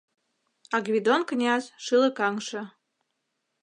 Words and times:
А 0.75 0.77
Гвидон 0.85 1.21
князь, 1.29 1.73
шӱлыкаҥше 1.83 2.61